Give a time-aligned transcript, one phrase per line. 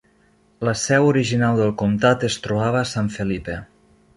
[0.67, 3.63] La seu original del comtat es trobava a San Felipe.